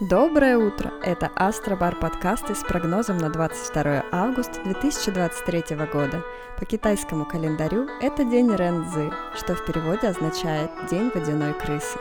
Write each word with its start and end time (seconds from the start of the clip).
Доброе 0.00 0.56
утро! 0.58 0.92
Это 1.02 1.28
Астробар 1.34 1.96
подкасты 1.96 2.54
с 2.54 2.62
прогнозом 2.62 3.18
на 3.18 3.30
22 3.30 4.04
августа 4.12 4.62
2023 4.62 5.76
года. 5.92 6.22
По 6.56 6.64
китайскому 6.64 7.26
календарю 7.26 7.88
это 8.00 8.22
день 8.22 8.54
Рэнзы, 8.54 9.10
что 9.36 9.56
в 9.56 9.66
переводе 9.66 10.06
означает 10.06 10.70
«день 10.88 11.10
водяной 11.12 11.52
крысы». 11.52 11.98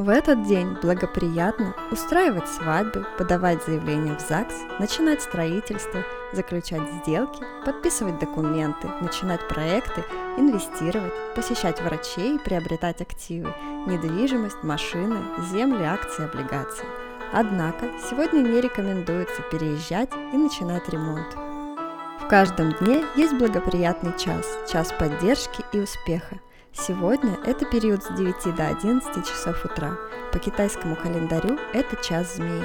В 0.00 0.08
этот 0.08 0.44
день 0.44 0.78
благоприятно 0.80 1.74
устраивать 1.90 2.48
свадьбы, 2.48 3.06
подавать 3.18 3.62
заявления 3.62 4.16
в 4.16 4.20
ЗАГС, 4.26 4.54
начинать 4.78 5.20
строительство, 5.20 6.02
заключать 6.32 6.90
сделки, 7.02 7.42
подписывать 7.66 8.18
документы, 8.18 8.88
начинать 9.02 9.46
проекты, 9.46 10.02
инвестировать, 10.38 11.12
посещать 11.34 11.82
врачей 11.82 12.36
и 12.36 12.38
приобретать 12.38 13.02
активы, 13.02 13.52
недвижимость, 13.86 14.62
машины, 14.62 15.18
земли, 15.52 15.84
акции, 15.84 16.24
облигации. 16.24 16.86
Однако 17.34 17.90
сегодня 18.08 18.40
не 18.40 18.62
рекомендуется 18.62 19.42
переезжать 19.52 20.08
и 20.32 20.36
начинать 20.38 20.88
ремонт. 20.88 21.34
В 22.22 22.26
каждом 22.26 22.72
дне 22.80 23.04
есть 23.16 23.34
благоприятный 23.34 24.18
час, 24.18 24.46
час 24.66 24.94
поддержки 24.98 25.62
и 25.74 25.78
успеха– 25.80 26.40
Сегодня 26.72 27.36
это 27.44 27.64
период 27.64 28.04
с 28.04 28.08
9 28.16 28.54
до 28.54 28.68
11 28.68 29.26
часов 29.26 29.64
утра. 29.64 29.98
По 30.32 30.38
китайскому 30.38 30.94
календарю 30.94 31.58
это 31.74 31.96
час 31.96 32.36
змеи. 32.36 32.62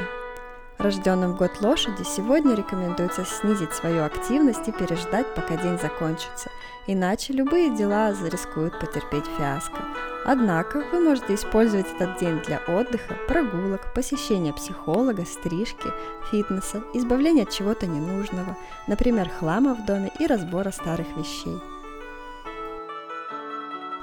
Рожденным 0.78 1.34
в 1.34 1.38
год 1.38 1.60
лошади 1.62 2.04
сегодня 2.04 2.54
рекомендуется 2.54 3.26
снизить 3.26 3.74
свою 3.74 4.04
активность 4.04 4.68
и 4.68 4.72
переждать, 4.72 5.34
пока 5.34 5.58
день 5.58 5.80
закончится, 5.80 6.52
иначе 6.86 7.34
любые 7.34 7.76
дела 7.76 8.12
рискуют 8.12 8.80
потерпеть 8.80 9.26
фиаско. 9.38 9.82
Однако 10.24 10.84
вы 10.92 11.00
можете 11.00 11.34
использовать 11.34 11.88
этот 11.96 12.20
день 12.20 12.40
для 12.42 12.62
отдыха, 12.68 13.16
прогулок, 13.28 13.92
посещения 13.96 14.54
психолога, 14.54 15.26
стрижки, 15.26 15.90
фитнеса, 16.30 16.84
избавления 16.94 17.44
от 17.44 17.52
чего-то 17.52 17.88
ненужного, 17.88 18.56
например, 18.88 19.30
хлама 19.30 19.74
в 19.74 19.84
доме 19.86 20.12
и 20.20 20.28
разбора 20.28 20.70
старых 20.70 21.08
вещей. 21.18 21.60